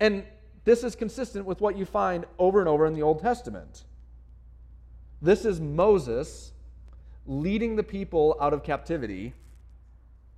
[0.00, 0.24] And
[0.64, 3.84] this is consistent with what you find over and over in the Old Testament.
[5.22, 6.52] This is Moses
[7.26, 9.32] leading the people out of captivity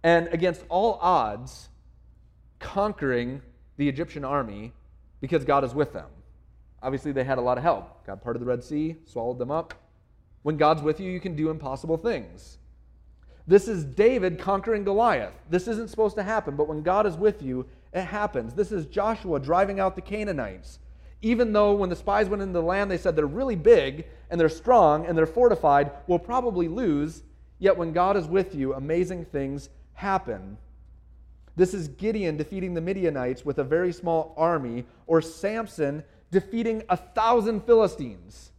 [0.03, 1.69] and against all odds
[2.61, 3.43] conquering
[3.77, 4.73] the Egyptian army
[5.21, 6.07] because God is with them.
[6.83, 8.07] Obviously, they had a lot of help.
[8.07, 9.75] God parted the Red Sea, swallowed them up.
[10.43, 12.59] When God's with you, you can do impossible things.
[13.47, 15.33] This is David conquering Goliath.
[15.51, 18.55] This isn't supposed to happen, but when God is with you, it happens.
[18.55, 20.79] This is Joshua driving out the Canaanites.
[21.23, 24.41] Even though when the spies went into the land, they said they're really big and
[24.41, 27.23] they're strong and they're fortified, we'll probably lose.
[27.59, 30.59] Yet when God is with you, amazing things happen.
[31.59, 36.97] This is Gideon defeating the Midianites with a very small army, or Samson defeating a
[36.97, 38.53] thousand Philistines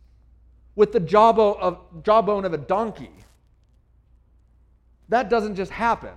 [0.76, 1.56] with the jawbone
[2.46, 3.14] of, a donkey.
[5.08, 6.14] That doesn't just happen.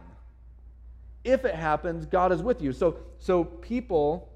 [1.23, 2.73] If it happens, God is with you.
[2.73, 4.29] So, so people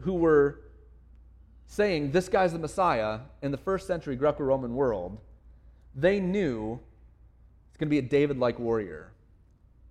[0.00, 0.60] who were
[1.66, 5.16] saying this guy's the Messiah in the first century Greco Roman world,
[5.94, 6.78] they knew
[7.70, 9.10] it's going to be a David like warrior.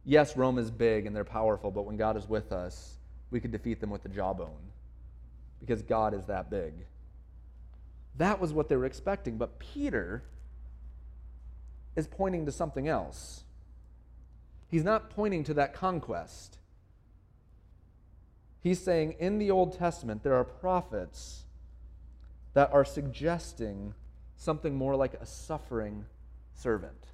[0.10, 2.96] Yes, Rome is big and they're powerful, but when God is with us,
[3.30, 4.72] we could defeat them with the jawbone
[5.60, 6.74] because God is that big.
[8.18, 9.38] That was what they were expecting.
[9.38, 10.24] But Peter
[11.96, 13.44] is pointing to something else.
[14.68, 16.58] He's not pointing to that conquest.
[18.62, 21.44] He's saying in the Old Testament, there are prophets
[22.56, 23.94] that are suggesting
[24.38, 26.06] something more like a suffering
[26.56, 27.09] servant.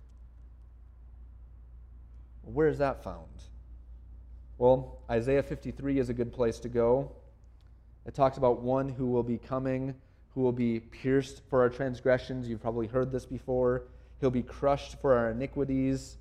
[2.46, 3.28] Where is that found?
[4.58, 7.12] Well, Isaiah 53 is a good place to go.
[8.06, 9.96] It talks about one who will be coming,
[10.34, 12.48] who will be pierced for our transgressions.
[12.48, 13.84] You've probably heard this before.
[14.22, 16.18] He'll be crushed for our iniquities.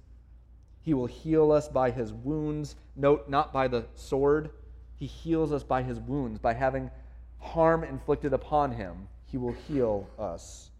[0.82, 2.76] He will heal us by his wounds.
[2.96, 4.50] Note, not by the sword.
[4.96, 6.90] He heals us by his wounds, by having
[7.38, 9.08] harm inflicted upon him.
[9.26, 10.70] He will heal us.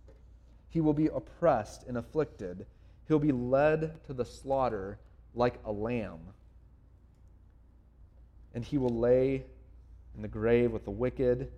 [0.68, 2.66] He will be oppressed and afflicted.
[3.07, 4.98] He'll be led to the slaughter
[5.35, 6.20] like a lamb.
[8.55, 9.44] And he will lay
[10.14, 11.51] in the grave with the wicked.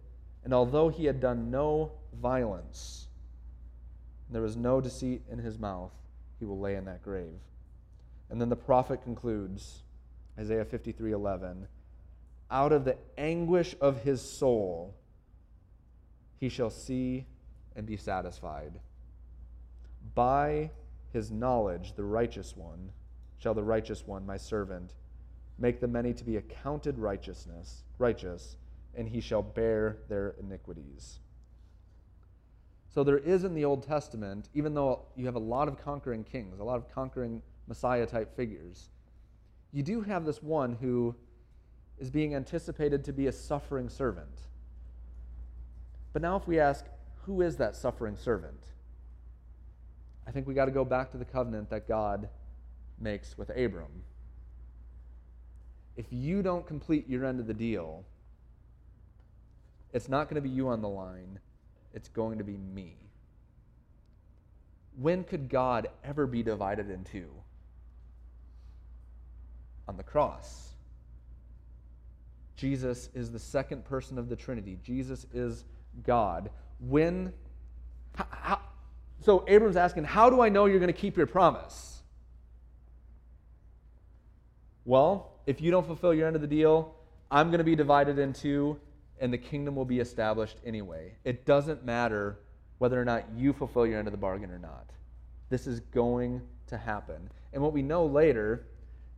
[0.45, 3.09] And although he had done no violence,
[4.31, 5.93] there was no deceit in his mouth,
[6.39, 7.39] he will lay in that grave.
[8.31, 9.83] And then the prophet concludes,
[10.39, 11.69] Isaiah 53 11,
[12.51, 14.95] out of the anguish of his soul,
[16.39, 17.27] he shall see
[17.75, 18.73] and be satisfied.
[20.15, 20.71] By
[21.12, 22.91] his knowledge, the righteous one,
[23.38, 24.94] shall the righteous one, my servant,
[25.59, 28.57] make the many to be accounted righteousness, righteous,
[28.94, 31.20] and he shall bear their iniquities.
[32.88, 36.25] So there is in the Old Testament, even though you have a lot of conquering
[36.25, 38.88] kings, a lot of conquering Messiah type figures,
[39.72, 41.14] you do have this one who
[41.99, 44.40] is being anticipated to be a suffering servant.
[46.12, 46.87] But now, if we ask,
[47.25, 48.64] who is that suffering servant?
[50.27, 52.31] I think we got to go back to the covenant that God
[52.98, 54.02] makes with Abram.
[55.96, 58.04] If you don't complete your end of the deal,
[59.92, 61.38] it's not going to be you on the line,
[61.94, 62.96] it's going to be me.
[64.98, 67.28] When could God ever be divided in two?
[69.88, 70.66] On the cross.
[72.56, 74.78] Jesus is the second person of the Trinity.
[74.82, 75.64] Jesus is
[76.04, 76.50] God.
[76.80, 77.32] When,
[78.14, 78.61] how, how,
[79.20, 81.95] so Abram's asking, How do I know you're going to keep your promise?
[84.87, 86.94] Well, if you don't fulfill your end of the deal,
[87.29, 88.79] I'm going to be divided in two,
[89.20, 91.16] and the kingdom will be established anyway.
[91.25, 92.38] It doesn't matter
[92.79, 94.88] whether or not you fulfill your end of the bargain or not.
[95.51, 97.29] This is going to happen.
[97.53, 98.68] And what we know later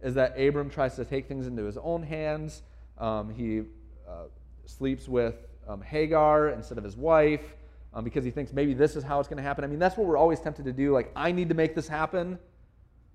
[0.00, 2.62] is that Abram tries to take things into his own hands.
[2.96, 3.64] Um, he
[4.08, 4.24] uh,
[4.64, 5.34] sleeps with
[5.68, 7.44] um, Hagar instead of his wife
[7.92, 9.64] um, because he thinks maybe this is how it's going to happen.
[9.64, 10.94] I mean, that's what we're always tempted to do.
[10.94, 12.38] Like, I need to make this happen.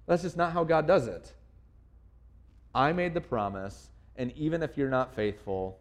[0.06, 1.34] That's just not how God does it.
[2.76, 5.80] I made the promise, and even if you're not faithful,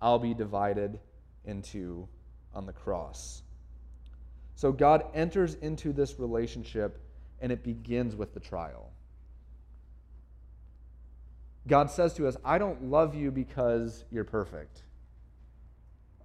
[0.00, 0.98] I'll be divided
[1.44, 2.08] into
[2.54, 3.42] on the cross.
[4.54, 7.00] So God enters into this relationship,
[7.40, 8.90] and it begins with the trial.
[11.66, 14.82] God says to us, I don't love you because you're perfect.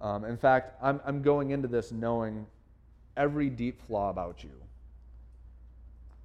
[0.00, 2.46] Um, in fact, I'm, I'm going into this knowing
[3.16, 4.50] every deep flaw about you.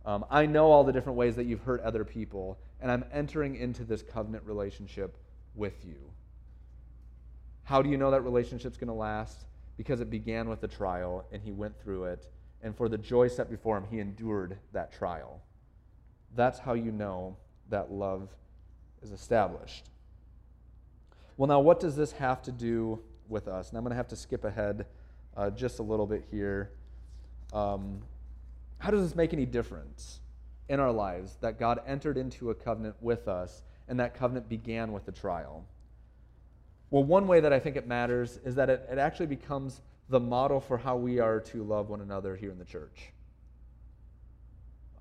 [0.06, 3.56] Um, I know all the different ways that you've hurt other people, and I'm entering
[3.56, 5.18] into this covenant relationship
[5.56, 5.98] with you.
[7.64, 9.46] How do you know that relationship's going to last?
[9.78, 13.28] Because it began with a trial, and he went through it, and for the joy
[13.28, 15.42] set before him, he endured that trial.
[16.36, 17.38] That's how you know
[17.70, 18.30] that love
[19.02, 19.90] is established.
[21.36, 23.70] Well, now, what does this have to do with us?
[23.70, 24.86] And I'm going to have to skip ahead
[25.36, 26.72] uh, just a little bit here.
[27.54, 28.02] Um,
[28.80, 30.20] how does this make any difference
[30.70, 34.92] in our lives that God entered into a covenant with us and that covenant began
[34.92, 35.66] with the trial?
[36.90, 40.20] Well, one way that I think it matters is that it, it actually becomes the
[40.20, 43.12] model for how we are to love one another here in the church.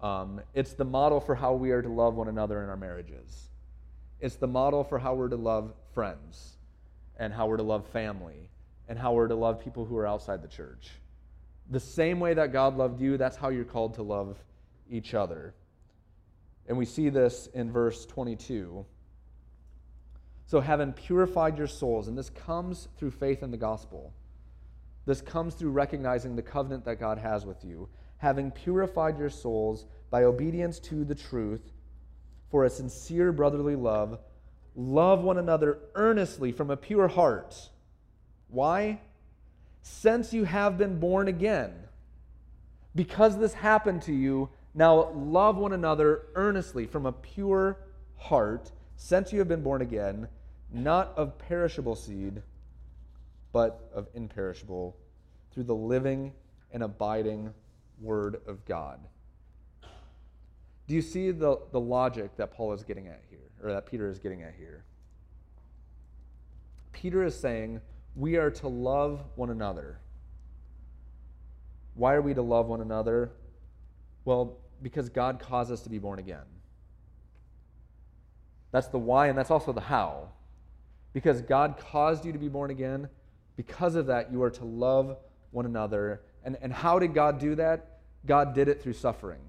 [0.02, 3.48] Um, it's the model for how we are to love one another in our marriages.
[4.20, 6.56] It's the model for how we're to love friends
[7.18, 8.50] and how we're to love family
[8.88, 10.90] and how we're to love people who are outside the church.
[11.70, 14.36] The same way that God loved you, that's how you're called to love
[14.90, 15.54] each other.
[16.68, 18.84] And we see this in verse 22.
[20.46, 24.12] So, having purified your souls, and this comes through faith in the gospel,
[25.04, 27.88] this comes through recognizing the covenant that God has with you.
[28.18, 31.72] Having purified your souls by obedience to the truth
[32.50, 34.18] for a sincere brotherly love,
[34.74, 37.70] love one another earnestly from a pure heart.
[38.48, 39.00] Why?
[39.88, 41.72] since you have been born again.
[42.96, 47.78] Because this happened to you, now love one another earnestly from a pure
[48.16, 50.28] heart, since you have been born again,
[50.70, 52.42] not of perishable seed,
[53.52, 54.96] but of imperishable,
[55.52, 56.32] through the living
[56.72, 57.52] and abiding
[58.00, 59.00] Word of God.
[60.86, 64.08] Do you see the, the logic that Paul is getting at here, or that Peter
[64.08, 64.84] is getting at here?
[66.92, 67.80] Peter is saying,
[68.14, 69.98] we are to love one another.
[71.94, 73.32] Why are we to love one another?
[74.24, 76.44] Well, because God caused us to be born again.
[78.72, 80.28] That's the why, and that's also the how.
[81.12, 83.08] Because God caused you to be born again,
[83.56, 85.16] because of that, you are to love
[85.50, 86.20] one another.
[86.44, 88.00] And, and how did God do that?
[88.26, 89.40] God did it through suffering.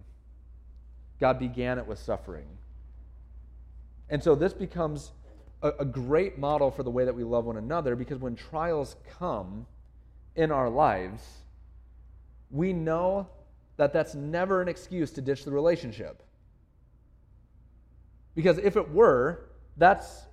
[1.19, 2.47] God began it with suffering.
[4.09, 5.11] And so this becomes
[5.61, 8.95] a, a great model for the way that we love one another because when trials
[9.19, 9.65] come
[10.35, 11.23] in our lives,
[12.49, 13.27] we know
[13.77, 16.23] that that's never an excuse to ditch the relationship.
[18.35, 20.23] Because if it were, that's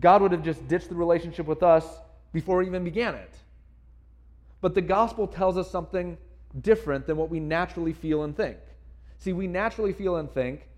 [0.00, 1.86] God would have just ditched the relationship with us
[2.32, 3.34] before we even began it.
[4.60, 6.18] But the gospel tells us something
[6.60, 8.58] different than what we naturally feel and think.
[9.18, 10.68] See, we naturally feel and think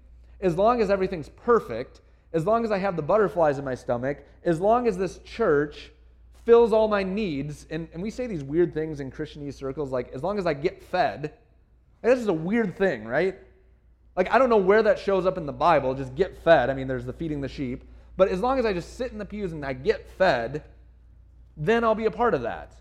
[0.40, 2.00] as long as everything's perfect,
[2.32, 5.90] as long as I have the butterflies in my stomach, as long as this church
[6.44, 10.12] fills all my needs, and, and we say these weird things in Christianese circles, like
[10.12, 11.32] as long as I get fed,
[12.10, 13.36] this is a weird thing, right?
[14.16, 16.70] Like, I don't know where that shows up in the Bible, just get fed.
[16.70, 17.84] I mean, there's the feeding the sheep.
[18.16, 20.62] But as long as I just sit in the pews and I get fed,
[21.56, 22.72] then I'll be a part of that.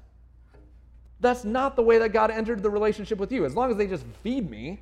[1.20, 3.46] That's not the way that God entered the relationship with you.
[3.46, 4.80] As long as they just feed me,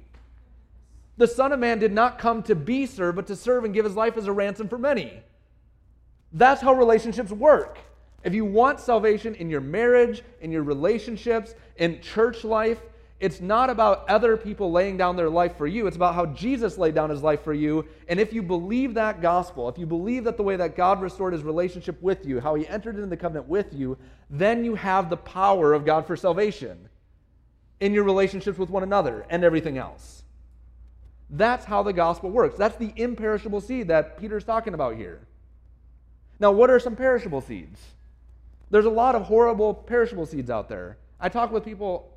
[1.17, 3.85] the Son of Man did not come to be served, but to serve and give
[3.85, 5.21] his life as a ransom for many.
[6.31, 7.77] That's how relationships work.
[8.23, 12.81] If you want salvation in your marriage, in your relationships, in church life,
[13.23, 15.87] it's not about other people laying down their life for you.
[15.87, 17.87] It's about how Jesus laid down his life for you.
[18.09, 21.31] And if you believe that gospel, if you believe that the way that God restored
[21.31, 23.97] his relationship with you, how he entered into the covenant with you,
[24.29, 26.89] then you have the power of God for salvation
[27.79, 30.23] in your relationships with one another and everything else.
[31.29, 32.57] That's how the gospel works.
[32.57, 35.21] That's the imperishable seed that Peter's talking about here.
[36.41, 37.79] Now, what are some perishable seeds?
[38.69, 40.97] There's a lot of horrible perishable seeds out there.
[41.21, 42.12] I talk with people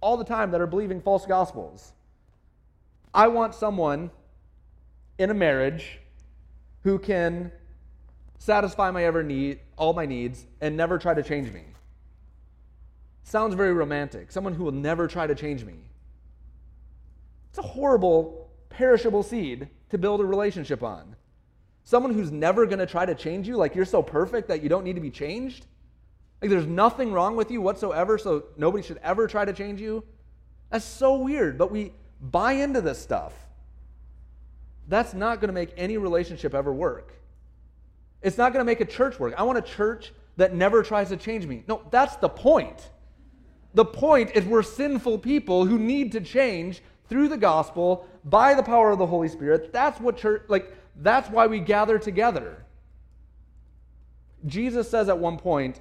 [0.00, 1.92] all the time that are believing false gospels.
[3.12, 4.10] I want someone
[5.18, 6.00] in a marriage
[6.84, 7.50] who can
[8.38, 11.64] satisfy my ever need, all my needs, and never try to change me.
[13.24, 14.30] Sounds very romantic.
[14.32, 15.74] Someone who will never try to change me.
[17.50, 21.16] It's a horrible perishable seed to build a relationship on.
[21.84, 24.68] Someone who's never going to try to change you, like you're so perfect that you
[24.68, 25.66] don't need to be changed.
[26.40, 30.04] Like there's nothing wrong with you whatsoever, so nobody should ever try to change you.
[30.70, 33.32] That's so weird, but we buy into this stuff.
[34.86, 37.12] That's not going to make any relationship ever work.
[38.22, 39.34] It's not going to make a church work.
[39.36, 41.64] I want a church that never tries to change me.
[41.68, 42.90] No, that's the point.
[43.74, 48.62] The point is we're sinful people who need to change through the gospel by the
[48.62, 49.72] power of the Holy Spirit.
[49.72, 52.64] That's what church, like, that's why we gather together.
[54.46, 55.80] Jesus says at one point,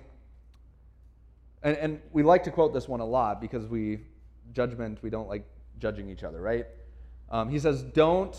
[1.63, 3.99] and, and we like to quote this one a lot because we,
[4.53, 5.45] judgment, we don't like
[5.79, 6.65] judging each other, right?
[7.29, 8.35] Um, he says, Don't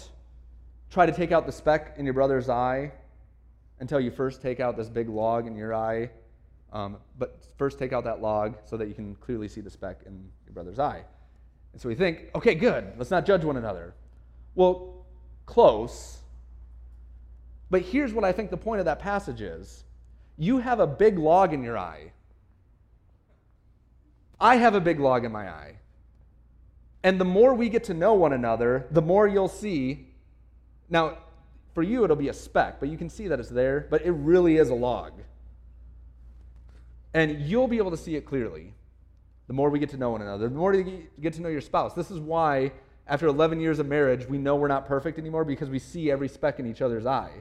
[0.91, 2.93] try to take out the speck in your brother's eye
[3.81, 6.11] until you first take out this big log in your eye.
[6.73, 10.01] Um, but first take out that log so that you can clearly see the speck
[10.07, 11.03] in your brother's eye.
[11.73, 13.95] And so we think, okay, good, let's not judge one another.
[14.55, 15.07] Well,
[15.47, 16.19] close.
[17.71, 19.85] But here's what I think the point of that passage is
[20.37, 22.13] you have a big log in your eye.
[24.41, 25.77] I have a big log in my eye.
[27.03, 30.09] And the more we get to know one another, the more you'll see.
[30.91, 31.19] Now,
[31.75, 34.13] for you, it'll be a speck, but you can see that it's there, but it
[34.13, 35.13] really is a log.
[37.15, 38.75] And you'll be able to see it clearly
[39.49, 41.63] the more we get to know one another, the more you get to know your
[41.63, 41.95] spouse.
[41.95, 42.71] This is why,
[43.07, 46.29] after 11 years of marriage, we know we're not perfect anymore because we see every
[46.29, 47.33] speck in each other's eye.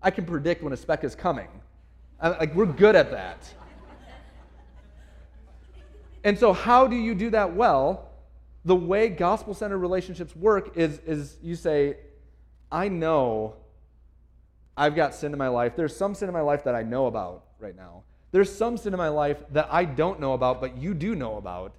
[0.00, 1.48] I can predict when a speck is coming.
[2.22, 3.52] Like, we're good at that.
[6.24, 8.10] And so, how do you do that well?
[8.64, 11.96] The way gospel centered relationships work is, is you say,
[12.70, 13.56] I know
[14.76, 15.76] I've got sin in my life.
[15.76, 18.02] There's some sin in my life that I know about right now.
[18.32, 21.36] There's some sin in my life that I don't know about, but you do know
[21.36, 21.74] about.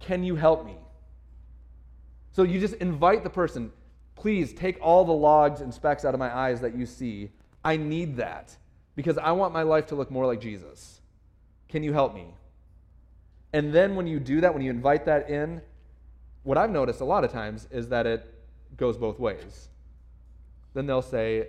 [0.00, 0.76] Can you help me?
[2.32, 3.70] So you just invite the person,
[4.14, 7.30] please take all the logs and specks out of my eyes that you see.
[7.64, 8.56] I need that
[8.96, 11.00] because I want my life to look more like Jesus.
[11.68, 12.34] Can you help me?
[13.52, 15.60] And then when you do that, when you invite that in,
[16.42, 18.26] what I've noticed a lot of times is that it
[18.76, 19.68] goes both ways.
[20.74, 21.48] Then they'll say,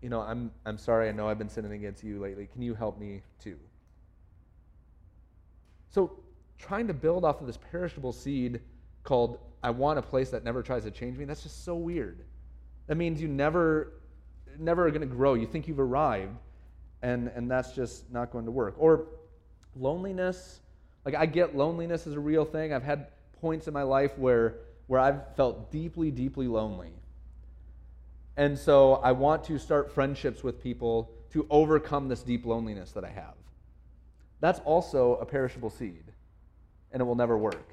[0.00, 2.48] You know, I'm, I'm sorry, I know I've been sinning against you lately.
[2.52, 3.56] Can you help me too?
[5.90, 6.12] So,
[6.58, 8.60] trying to build off of this perishable seed
[9.02, 12.20] called, I want a place that never tries to change me, that's just so weird.
[12.86, 13.94] That means you never,
[14.58, 15.34] never are going to grow.
[15.34, 16.36] You think you've arrived,
[17.02, 18.74] and, and that's just not going to work.
[18.78, 19.06] Or
[19.76, 20.59] loneliness.
[21.04, 22.72] Like, I get loneliness is a real thing.
[22.72, 23.06] I've had
[23.40, 26.92] points in my life where, where I've felt deeply, deeply lonely.
[28.36, 33.04] And so I want to start friendships with people to overcome this deep loneliness that
[33.04, 33.34] I have.
[34.40, 36.04] That's also a perishable seed,
[36.92, 37.72] and it will never work.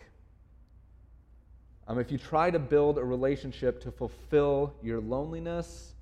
[1.87, 5.93] Um, if you try to build a relationship to fulfill your loneliness,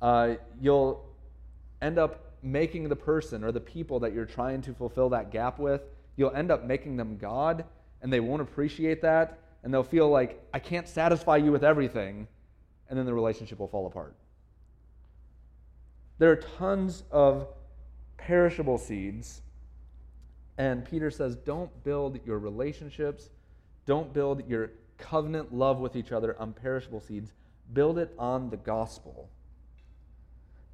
[0.00, 1.04] uh, you'll
[1.82, 5.58] end up making the person or the people that you're trying to fulfill that gap
[5.58, 5.82] with,
[6.16, 7.64] you'll end up making them God,
[8.02, 12.28] and they won't appreciate that, and they'll feel like, I can't satisfy you with everything,
[12.88, 14.14] and then the relationship will fall apart.
[16.18, 17.48] There are tons of
[18.16, 19.42] perishable seeds
[20.56, 23.30] and Peter says, don't build your relationships,
[23.86, 27.32] don't build your covenant love with each other on perishable seeds.
[27.72, 29.28] Build it on the gospel.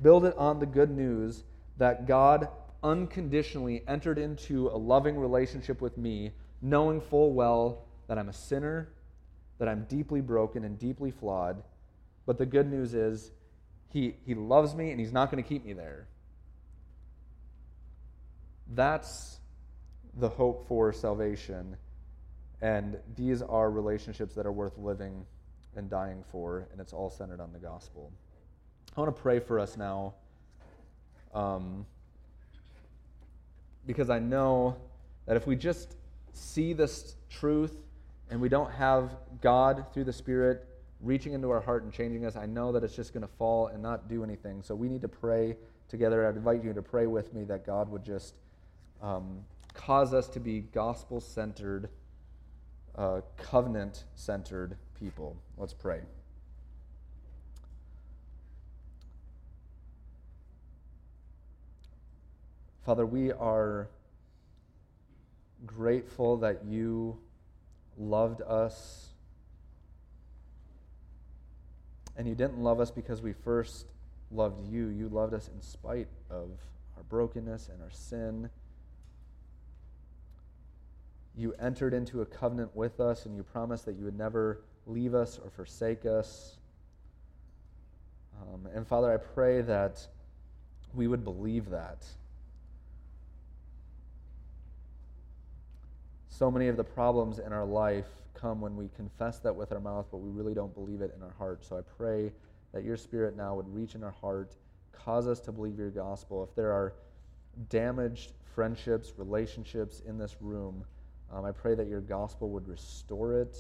[0.03, 1.45] Build it on the good news
[1.78, 2.49] that God
[2.83, 8.89] unconditionally entered into a loving relationship with me, knowing full well that I'm a sinner,
[9.59, 11.62] that I'm deeply broken and deeply flawed.
[12.26, 13.33] But the good news is,
[13.89, 16.07] He, he loves me and He's not going to keep me there.
[18.72, 19.39] That's
[20.18, 21.76] the hope for salvation.
[22.62, 25.24] And these are relationships that are worth living
[25.76, 28.12] and dying for, and it's all centered on the gospel.
[28.97, 30.14] I want to pray for us now
[31.33, 31.87] um,
[33.87, 34.76] because I know
[35.26, 35.97] that if we just
[36.33, 37.76] see this truth
[38.31, 39.11] and we don't have
[39.41, 40.66] God through the Spirit
[41.01, 43.68] reaching into our heart and changing us, I know that it's just going to fall
[43.68, 44.62] and not do anything.
[44.62, 45.57] So we need to pray
[45.89, 46.28] together.
[46.28, 48.35] I'd invite you to pray with me that God would just
[49.03, 51.89] um, cause us to be gospel centered,
[52.97, 55.37] uh, covenant centered people.
[55.57, 56.01] Let's pray.
[62.91, 63.88] Father, we are
[65.64, 67.16] grateful that you
[67.97, 69.11] loved us.
[72.16, 73.86] And you didn't love us because we first
[74.32, 74.88] loved you.
[74.88, 76.51] You loved us in spite of
[76.97, 78.51] our brokenness and our sin
[81.36, 85.14] you entered into a covenant with us and you promised that you would never leave
[85.14, 86.59] us or forsake us.
[88.43, 90.05] Um, and Father, I pray that
[90.93, 92.05] we would believe that.
[96.41, 99.78] So many of the problems in our life come when we confess that with our
[99.78, 101.62] mouth, but we really don't believe it in our heart.
[101.62, 102.32] So I pray
[102.72, 104.57] that your Spirit now would reach in our heart,
[104.91, 106.43] cause us to believe your gospel.
[106.43, 106.95] If there are
[107.68, 110.82] damaged friendships, relationships in this room,
[111.30, 113.59] um, I pray that your gospel would restore it.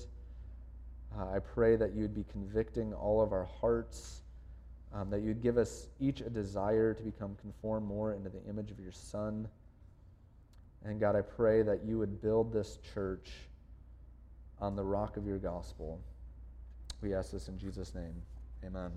[1.14, 4.22] Uh, I pray that you'd be convicting all of our hearts,
[4.94, 8.70] um, that you'd give us each a desire to become conformed more into the image
[8.70, 9.50] of your Son.
[10.84, 13.30] And God, I pray that you would build this church
[14.60, 16.00] on the rock of your gospel.
[17.02, 18.14] We ask this in Jesus' name.
[18.64, 18.90] Amen.